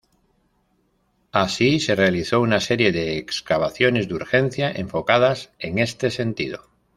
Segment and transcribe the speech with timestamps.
[1.31, 6.71] Así, se realizó una serie de excavaciones de urgencia enfocadas en este sentido.